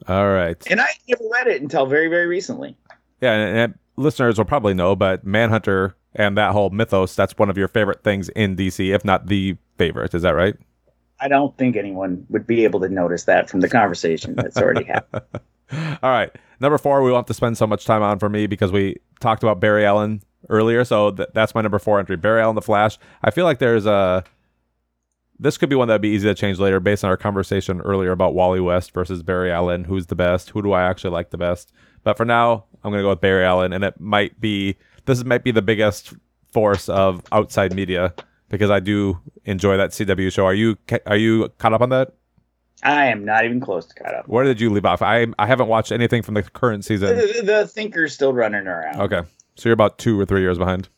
[0.09, 0.63] All right.
[0.71, 2.77] And I never read it until very very recently.
[3.21, 7.51] Yeah, and, and listeners will probably know, but Manhunter and that whole mythos, that's one
[7.51, 10.15] of your favorite things in DC, if not the favorite.
[10.15, 10.57] Is that right?
[11.21, 14.85] I don't think anyone would be able to notice that from the conversation that's already
[14.85, 15.25] happened.
[16.03, 16.31] All right.
[16.61, 18.97] Number four, we won't have to spend so much time on for me because we
[19.21, 20.85] talked about Barry Allen earlier.
[20.85, 22.17] So th- that's my number four entry.
[22.17, 22.99] Barry Allen, The Flash.
[23.23, 24.25] I feel like there's a.
[25.39, 28.11] This could be one that'd be easy to change later based on our conversation earlier
[28.11, 29.85] about Wally West versus Barry Allen.
[29.85, 30.51] Who's the best?
[30.51, 31.73] Who do I actually like the best?
[32.05, 35.25] But for now, I'm going to go with Barry Allen, and it might be this
[35.25, 36.15] might be the biggest
[36.53, 38.15] force of outside media
[38.49, 40.47] because I do enjoy that CW show.
[40.47, 42.15] Are you are you caught up on that?
[42.83, 44.29] I am not even close to caught up.
[44.29, 45.03] Where did you leave off?
[45.03, 47.17] I I haven't watched anything from the current season.
[47.17, 49.01] The, the Thinker's still running around.
[49.01, 49.23] Okay,
[49.57, 50.89] so you're about two or three years behind.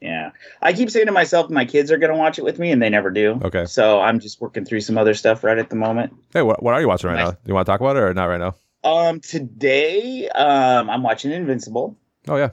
[0.00, 0.30] Yeah,
[0.62, 2.80] I keep saying to myself, my kids are going to watch it with me, and
[2.80, 3.40] they never do.
[3.42, 6.14] Okay, so I'm just working through some other stuff right at the moment.
[6.32, 7.32] Hey, what what are you watching right now?
[7.32, 8.54] Do you want to talk about it or not right now?
[8.84, 11.98] Um, today, um, I'm watching Invincible.
[12.28, 12.50] Oh yeah,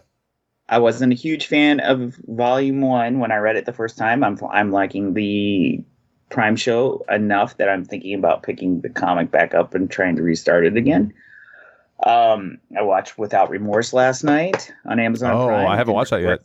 [0.68, 4.24] I wasn't a huge fan of Volume One when I read it the first time.
[4.24, 5.84] I'm I'm liking the
[6.30, 10.24] Prime show enough that I'm thinking about picking the comic back up and trying to
[10.24, 11.14] restart it again.
[12.04, 15.32] Um, I watched Without Remorse last night on Amazon.
[15.34, 15.68] Oh, Prime.
[15.68, 16.42] I haven't watched that yet.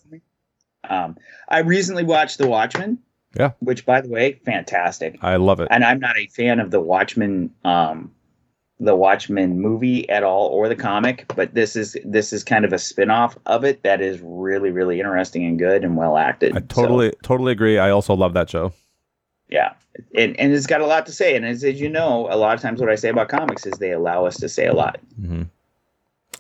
[0.89, 1.17] Um,
[1.49, 2.99] I recently watched The Watchmen.
[3.39, 3.53] Yeah.
[3.61, 5.19] Which, by the way, fantastic.
[5.23, 5.69] I love it.
[5.71, 8.11] And I'm not a fan of the Watchmen, um,
[8.81, 11.31] the Watchmen movie at all, or the comic.
[11.37, 14.99] But this is this is kind of a spin-off of it that is really, really
[14.99, 16.57] interesting and good and well acted.
[16.57, 17.79] I totally totally agree.
[17.79, 18.73] I also love that show.
[19.51, 19.73] Yeah,
[20.15, 21.37] and and it's got a lot to say.
[21.37, 23.75] And as, as you know, a lot of times what I say about comics is
[23.79, 24.99] they allow us to say a lot.
[25.21, 25.43] hmm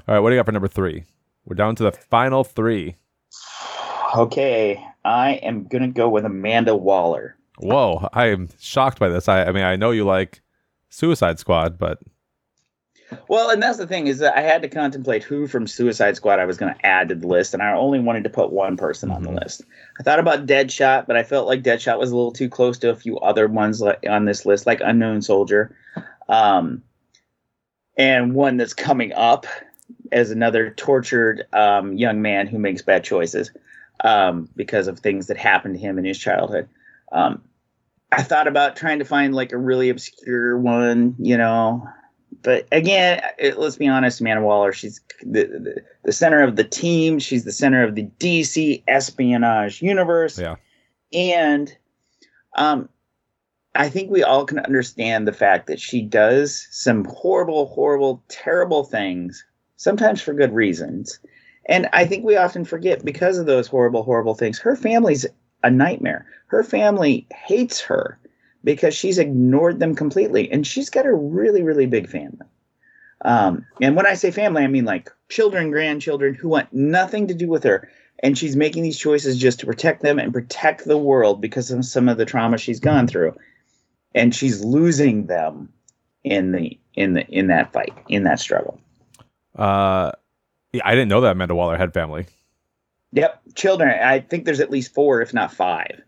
[0.06, 1.04] All right, what do you got for number three?
[1.44, 2.96] We're down to the final three.
[4.16, 7.36] Okay, I am gonna go with Amanda Waller.
[7.58, 9.28] Whoa, I am shocked by this.
[9.28, 10.40] I, I mean, I know you like
[10.88, 12.00] Suicide Squad, but
[13.28, 16.38] Well, and that's the thing is that I had to contemplate who from Suicide Squad
[16.38, 18.76] I was going to add to the list, and I only wanted to put one
[18.76, 19.42] person on the Mhm.
[19.42, 19.62] list.
[19.98, 22.90] I thought about Deadshot, but I felt like Deadshot was a little too close to
[22.90, 25.74] a few other ones on this list, like Unknown Soldier,
[26.28, 26.82] um,
[27.96, 29.46] and one that's coming up
[30.12, 33.50] as another tortured um, young man who makes bad choices
[34.04, 36.68] um, because of things that happened to him in his childhood.
[37.12, 37.42] Um,
[38.12, 41.86] I thought about trying to find like a really obscure one, you know,
[42.42, 46.64] but again, it, let's be honest, Amanda Waller, she's the, the the center of the
[46.64, 47.18] team.
[47.18, 50.38] She's the center of the DC espionage universe.
[50.38, 50.56] Yeah.
[51.12, 51.76] And
[52.56, 52.88] um,
[53.74, 58.84] I think we all can understand the fact that she does some horrible, horrible, terrible
[58.84, 59.44] things,
[59.76, 61.20] sometimes for good reasons.
[61.66, 65.26] And I think we often forget because of those horrible, horrible things, her family's
[65.62, 66.26] a nightmare.
[66.46, 68.18] Her family hates her
[68.62, 70.50] because she's ignored them completely.
[70.50, 72.46] And she's got a really, really big family.
[73.22, 77.34] Um, and when I say family, I mean like children, grandchildren who want nothing to
[77.34, 77.90] do with her.
[78.22, 81.84] And she's making these choices just to protect them and protect the world because of
[81.84, 83.34] some of the trauma she's gone through.
[84.14, 85.72] And she's losing them
[86.22, 88.78] in the in the in that fight, in that struggle.
[89.56, 90.12] uh,
[90.72, 92.26] yeah, I didn't know that Amanda Waller had family.
[93.12, 93.90] Yep, children.
[93.90, 96.02] I think there's at least four, if not five.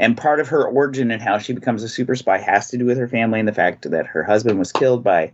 [0.00, 2.86] And part of her origin and how she becomes a super spy has to do
[2.86, 5.32] with her family and the fact that her husband was killed by,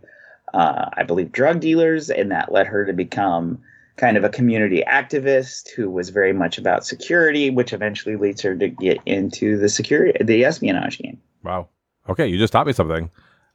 [0.53, 3.59] uh, I believe, drug dealers, and that led her to become
[3.95, 8.55] kind of a community activist who was very much about security, which eventually leads her
[8.57, 11.17] to get into the security, the espionage game.
[11.43, 11.69] Wow.
[12.09, 13.09] Okay, you just taught me something.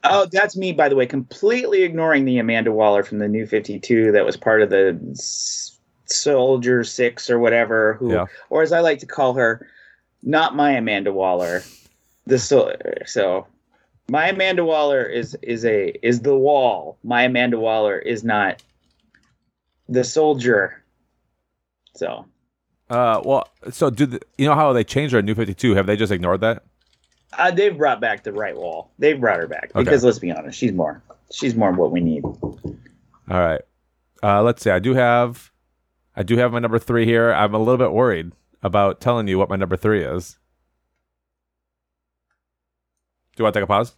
[0.04, 3.78] Oh, that's me, by the way, completely ignoring the Amanda Waller from the New Fifty
[3.78, 8.26] Two that was part of the S- Soldier Six or whatever, who, Yeah.
[8.48, 9.66] or as I like to call her,
[10.22, 11.62] not my Amanda Waller.
[12.26, 12.74] The so,
[13.06, 13.46] so
[14.08, 16.98] my Amanda Waller is is a is the wall.
[17.02, 18.62] My Amanda Waller is not
[19.88, 20.82] the soldier.
[21.94, 22.24] So
[22.88, 25.74] Uh, well, so do the, you know how they changed her in New Fifty Two?
[25.74, 26.62] Have they just ignored that?
[27.38, 28.90] uh, they've brought back the right wall.
[28.98, 29.84] They've brought her back Okay.
[29.84, 31.02] because let's be honest, she's more
[31.32, 32.24] she's more what we need.
[32.24, 32.60] All
[33.28, 33.60] right.
[34.22, 34.70] Uh, let's see.
[34.70, 35.50] I do have,
[36.16, 37.32] I do have my number three here.
[37.32, 40.38] I'm a little bit worried about telling you what my number three is.
[43.34, 43.94] Do you want to take a pause?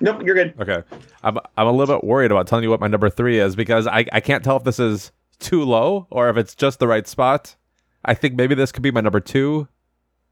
[0.00, 0.54] Nope, you're good.
[0.60, 0.82] Okay.
[1.22, 3.86] I'm I'm a little bit worried about telling you what my number three is because
[3.86, 7.06] I, I can't tell if this is too low or if it's just the right
[7.06, 7.56] spot.
[8.04, 9.66] I think maybe this could be my number two.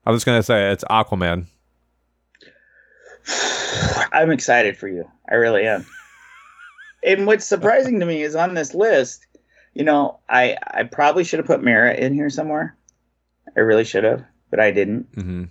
[0.04, 1.46] I'm just gonna say it's Aquaman.
[4.12, 5.10] I'm excited for you.
[5.28, 5.84] I really am.
[7.04, 9.26] and what's surprising to me is on this list,
[9.74, 12.76] you know, I I probably should have put Mera in here somewhere.
[13.56, 15.10] I really should have, but I didn't.
[15.16, 15.44] Mm-hmm.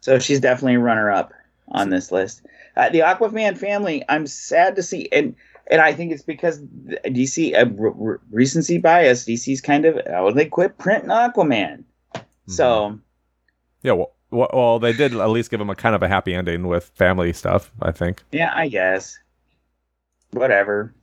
[0.00, 1.32] So she's definitely a runner up
[1.68, 2.42] on this list.
[2.76, 5.34] Uh, the Aquaman family, I'm sad to see, and
[5.70, 9.24] and I think it's because DC uh, re- recency bias.
[9.26, 12.52] DC's kind of oh they quit printing Aquaman, Mm-hmm.
[12.52, 12.98] so
[13.82, 16.34] Yeah, well, well, well, they did at least give him a kind of a happy
[16.34, 17.70] ending with family stuff.
[17.82, 18.22] I think.
[18.32, 19.18] yeah, I guess
[20.30, 20.94] whatever.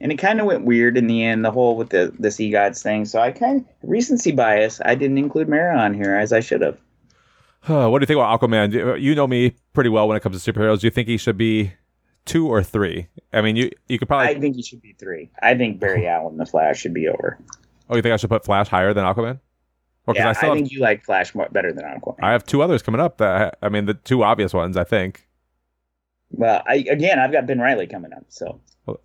[0.00, 2.50] And it kind of went weird in the end, the whole with the the sea
[2.50, 3.04] gods thing.
[3.04, 4.80] So I kind of recency bias.
[4.84, 6.78] I didn't include Mera on here as I should have.
[7.66, 9.00] what do you think about Aquaman?
[9.00, 10.80] You- know me pretty well when it comes to superheroes.
[10.80, 11.72] Do you think he should be
[12.24, 13.06] two or three?
[13.32, 14.28] I mean, you you could probably.
[14.28, 15.30] I think he should be three.
[15.42, 17.38] I think Barry Allen, the Flash, should be over.
[17.88, 19.40] oh, you think I should put Flash higher than Aquaman?
[20.06, 22.22] Well, Yeah, I, I still have, think you like Flash more, better than Aquaman.
[22.22, 23.18] I have two others coming up.
[23.18, 24.76] That I mean, the two obvious ones.
[24.76, 25.26] I think
[26.30, 28.60] well, I, again, I've got Ben Riley coming up, so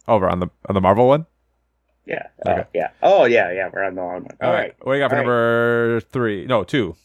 [0.07, 1.25] over on the on the Marvel one.
[2.05, 2.61] yeah, Okay.
[2.61, 2.89] uh, yeah.
[3.03, 3.69] Oh, yeah, yeah.
[3.71, 4.37] We're on the long one.
[4.41, 4.73] All right.
[4.81, 5.25] What do you got for All right.
[5.27, 6.45] number three?
[6.45, 6.95] No, two.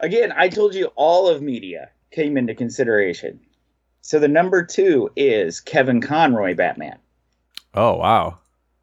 [0.00, 3.40] Again, I told you all of media came into consideration.
[4.00, 6.98] So the number two is Kevin Conroy Batman.
[7.74, 8.38] Oh wow.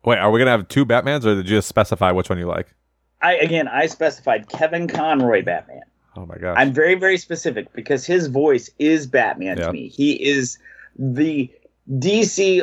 [0.06, 2.48] Wait, are we gonna have two Batmans, or did you just specify which one you
[2.48, 2.74] like?
[3.22, 5.82] I again, I specified Kevin Conroy Batman.
[6.16, 6.56] Oh my gosh.
[6.58, 9.66] I'm very, very specific because his voice is Batman Yeah.
[9.68, 9.90] to me.
[9.90, 10.58] He is
[10.98, 11.52] the
[11.98, 12.62] DC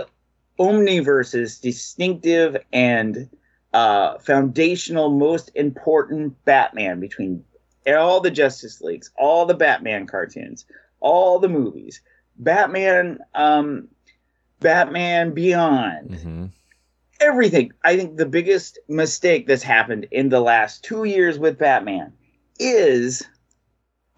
[0.59, 3.29] Omniverse's distinctive and
[3.73, 7.45] uh, foundational, most important Batman between
[7.87, 10.65] all the Justice Leagues, all the Batman cartoons,
[11.01, 12.01] all the movies,
[12.39, 13.89] Batman, um,
[14.61, 16.47] Batman Beyond hmm
[17.21, 17.73] everything.
[17.85, 22.13] I think the biggest mistake that's happened in the last two years with Batman
[22.59, 23.27] is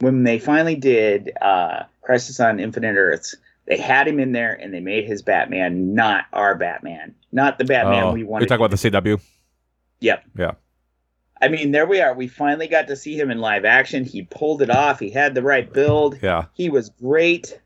[0.01, 3.37] when they finally did uh, Crisis on Infinite Earths.
[3.69, 7.65] They had him in there and they made his Batman not our Batman, not the
[7.65, 8.45] Batman Oh, we wanted.
[8.45, 9.21] You talk about the CW.
[10.01, 10.25] Yep.
[10.39, 10.53] Yeah.
[11.41, 12.15] I mean, there we are.
[12.15, 14.05] We finally got to see him in live action.
[14.05, 14.99] He pulled it off.
[14.99, 16.19] He had the right build.
[16.23, 17.61] Yeah, He was great.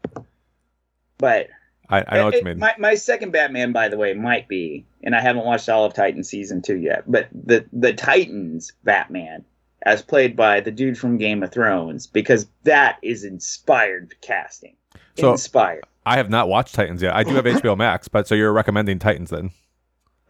[1.18, 1.48] But
[1.88, 2.58] I, I know what you mean.
[2.58, 5.94] My, my second Batman, by the way, might be, and I haven't watched all of
[5.94, 9.44] Titans season two yet, but the the Titans Batman,
[9.82, 14.74] as played by the dude from Game of Thrones, because that is inspired casting.
[15.18, 15.84] So- inspired.
[16.04, 17.14] I have not watched Titans yet.
[17.14, 19.52] I do have HBO Max, but so you're recommending Titans then?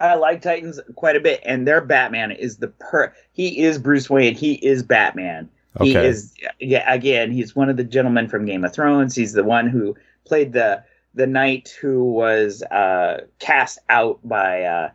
[0.00, 3.14] I like Titans quite a bit, and their Batman is the per.
[3.32, 4.34] He is Bruce Wayne.
[4.34, 5.48] He is Batman.
[5.80, 6.92] He is yeah.
[6.92, 9.14] Again, he's one of the gentlemen from Game of Thrones.
[9.14, 9.96] He's the one who
[10.26, 14.90] played the the knight who was uh, cast out by uh,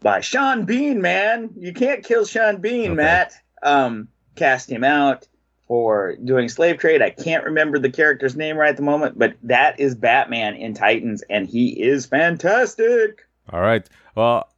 [0.00, 1.00] by Sean Bean.
[1.00, 2.94] Man, you can't kill Sean Bean, Okay.
[2.94, 3.34] Matt.
[3.62, 5.28] Um, cast him out
[5.68, 7.02] for doing slave trade.
[7.02, 10.74] I can't remember the character's name right at the moment, but that is Batman in
[10.74, 13.26] Titans, and he is fantastic.
[13.52, 13.86] All right.
[14.16, 14.48] Well,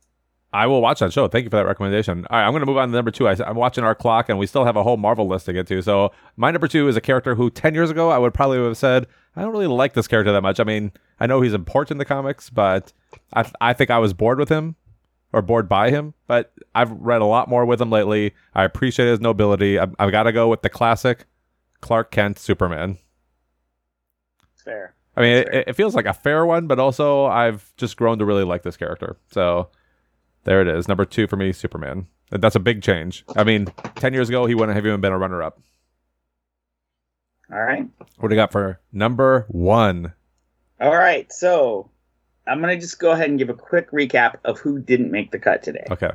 [0.52, 1.28] I will watch that show.
[1.28, 2.26] Thank you for that recommendation.
[2.28, 3.28] All right, I'm going to move on to number two.
[3.28, 5.66] I, am watching our clock, and we still have a whole Marvel list to get
[5.68, 5.82] to.
[5.82, 8.76] So my number two is a character who 10 years ago I would probably have
[8.76, 10.58] said I don't really like this character that much.
[10.58, 12.92] I mean, I know he's important in the comics, but
[13.32, 14.74] I, I think I was bored with him
[15.32, 16.14] or bored by him.
[16.26, 18.34] But I've read a lot more with him lately.
[18.54, 19.78] I appreciate his nobility.
[19.78, 21.26] I, I've got to go with the classic
[21.80, 22.98] Clark Kent Superman.
[24.64, 24.94] Fair.
[25.16, 25.52] I mean, Fair.
[25.52, 28.62] it, it feels like a fair one, but also I've just grown to really like
[28.62, 29.16] this character.
[29.32, 29.68] So
[30.44, 32.06] there it is, number two for me, Superman.
[32.30, 33.24] That's a big change.
[33.36, 33.66] I mean,
[33.96, 35.60] ten years ago he wouldn't have even been a runner-up.
[37.52, 37.88] All right.
[38.18, 40.12] What do you got for number one?
[40.80, 41.30] All right.
[41.32, 41.90] So
[42.46, 45.30] I'm going to just go ahead and give a quick recap of who didn't make
[45.30, 45.84] the cut today.
[45.90, 46.10] Okay,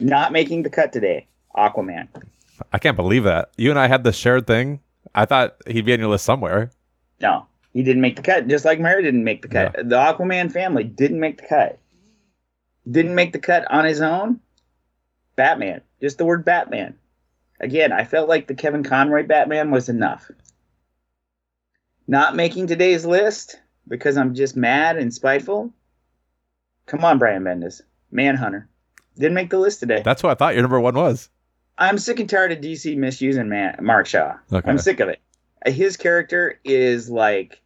[0.00, 1.26] Not making the cut today,
[1.56, 2.08] Aquaman.
[2.72, 4.80] I can't believe that you and I had the shared thing.
[5.14, 6.70] I thought he'd be on your list somewhere.
[7.20, 9.74] No, he didn't make the cut, just like Mera didn't make the cut.
[9.74, 11.78] The Aquaman family didn't make the cut.
[12.90, 14.40] Didn't make the cut on his own.
[15.36, 15.82] Batman.
[16.00, 16.96] Just the word Batman.
[17.60, 20.30] Again, I felt like the Kevin Conroy Batman was enough.
[22.06, 23.58] Not making today's list
[23.88, 25.72] because I'm just mad and spiteful.
[26.86, 27.80] Come on, Brian Bendis.
[28.10, 28.68] Manhunter.
[29.16, 30.02] Didn't make the list today.
[30.04, 31.28] That's what I thought your number one was.
[31.76, 34.36] I'm sick and tired of DC misusing man- Mark Shaw.
[34.52, 34.68] Okay.
[34.68, 35.20] I'm sick of it.
[35.66, 37.60] His character is like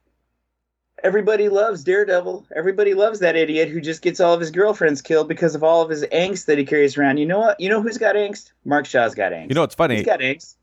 [1.03, 2.47] everybody loves Daredevil.
[2.55, 5.83] Everybody loves that idiot who just gets all of his girlfriends killed because of all
[5.83, 7.18] of his angst that he carries around.
[7.18, 7.61] You know what?
[7.61, 8.53] You know who's got angst?
[8.64, 9.49] Mark Shaw's got angst.
[9.49, 9.97] You know, it's funny.
[9.97, 10.57] he's got angst.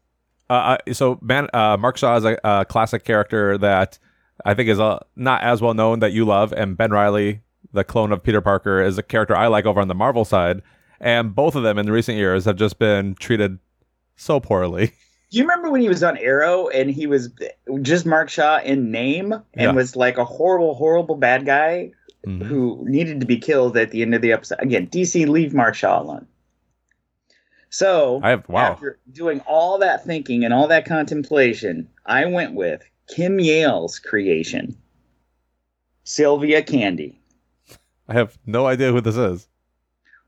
[0.50, 0.54] Uh,
[0.88, 4.00] uh, so man, uh, Mark Shaw is a, a classic character that
[4.46, 7.42] I think is uh, not as well known that you love, and Ben Riley,
[7.74, 10.62] the clone of Peter Parker, is a character I like over on the Marvel side.
[11.02, 13.60] And both of them in the recent years have just been treated
[14.16, 14.88] so poorly.
[15.32, 17.30] Do you remember when he was on Arrow and he was
[17.84, 19.72] just Mark Shaw in name and Yeah.
[19.72, 21.92] was like a horrible, horrible bad guy
[22.26, 22.42] Mhm.
[22.44, 24.58] who needed to be killed at the end of the episode?
[24.60, 26.26] Again, DC, leave Mark Shaw alone.
[27.70, 28.72] So I have wow.
[28.72, 34.78] after doing all that thinking and all that contemplation, I went with Kim Yale's creation,
[36.04, 37.20] Sylvia Candy.
[38.08, 39.48] I have no idea who this is.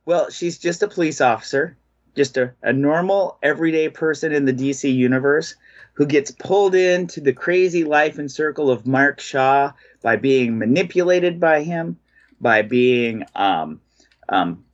[0.05, 1.77] Well, she's just a police officer,
[2.15, 5.55] just a, a normal, everyday person in the DC universe
[5.93, 11.39] who gets pulled into the crazy life and circle of Mark Shaw by being manipulated
[11.39, 11.99] by him,
[12.39, 13.79] by being um,
[14.27, 14.65] um,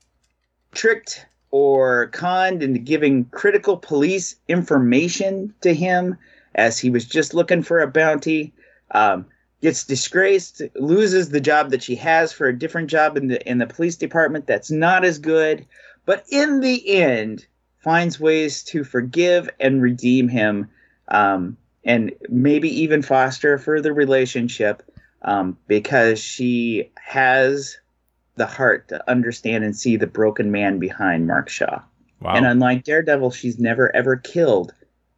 [0.71, 6.17] tricked or conned into giving critical police information to him
[6.57, 8.53] as he was just looking for a bounty.
[8.91, 9.25] Um,
[9.61, 13.57] gets disgraced, loses the job that she has for a different job in the in
[13.57, 15.65] the police department that's not as good,
[16.05, 17.45] but in the end
[17.79, 20.69] finds ways to forgive and redeem him,
[21.07, 24.83] um, and maybe even foster a further relationship
[25.23, 27.77] um, because she has
[28.35, 31.81] the heart to understand and see the broken man behind Mark Shaw.
[32.21, 32.33] Wow.
[32.35, 34.73] And unlike Daredevil, she's never ever killed,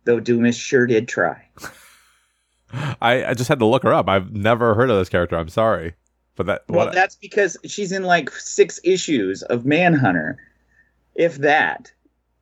[0.06, 1.48] though Dumas sure did try.
[3.02, 4.08] I, I just had to look her up.
[4.08, 5.38] I've never heard of this character.
[5.38, 5.96] I'm sorry.
[6.36, 10.38] But that Well, what that's because she's in like six issues of Manhunter,
[11.16, 11.92] if that.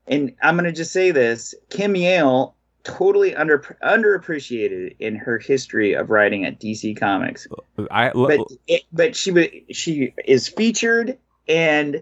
[0.05, 6.09] And I'm gonna just say this: Kim Yale totally under underappreciated in her history of
[6.09, 7.47] writing at DC Comics,
[7.91, 12.01] I but it, but she she is featured and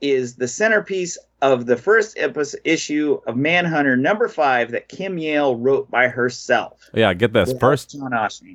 [0.00, 2.18] is the centerpiece of the first
[2.64, 6.90] issue of Manhunter number five that Kim Yale wrote by herself.
[6.94, 7.52] yeah, get this.
[7.58, 8.12] First John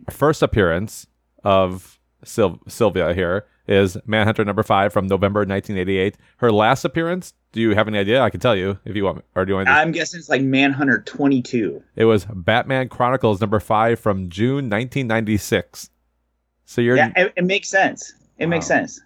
[0.10, 1.08] first appearance
[1.44, 6.18] of Syl- Sylvia here is Manhunter number 5 from November 1988.
[6.38, 8.22] Her last appearance, do you have any idea?
[8.22, 10.30] I can tell you if you want or do you want to I'm guessing it's
[10.30, 11.82] like Manhunter 22.
[11.96, 15.90] It was Batman Chronicles number 5 from June 1996.
[16.66, 18.14] So you're Yeah, it, it makes sense.
[18.38, 19.00] It makes sense.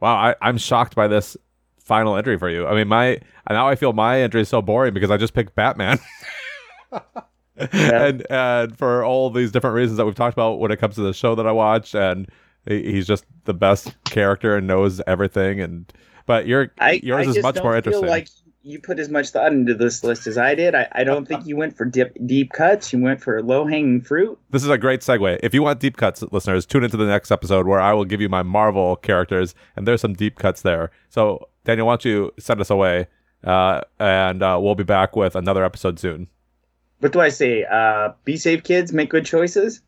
[0.00, 1.36] Wow, I, I'm shocked by this
[1.86, 2.66] final entry for you.
[2.66, 5.54] I mean, my now I feel my entry is so boring because I just picked
[5.54, 5.98] Batman.
[7.56, 11.02] and and for all these different reasons that we've talked about when it comes to
[11.02, 12.28] the show that I watch, and
[12.66, 15.60] he's just the best character and knows everything.
[15.60, 15.90] And
[16.26, 18.08] but your I, yours I is much more feel interesting.
[18.08, 18.28] like
[18.66, 20.74] you put as much thought into this list as I did.
[20.74, 22.92] I, I don't think you went for dip, deep cuts.
[22.92, 24.36] You went for low hanging fruit.
[24.50, 25.38] This is a great segue.
[25.40, 28.20] If you want deep cuts, listeners, tune into the next episode where I will give
[28.20, 30.90] you my Marvel characters, and there's some deep cuts there.
[31.10, 33.08] So, Daniel, why don't you send us away,
[33.44, 36.28] uh, and uh, we'll be back with another episode soon.
[37.00, 37.64] What do I say?
[37.64, 38.92] Uh, be safe, kids.
[38.92, 39.82] Make good choices.